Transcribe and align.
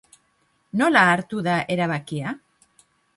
Nola 0.81 1.03
hartu 1.09 1.43
da 1.49 1.57
erabakia? 1.75 2.33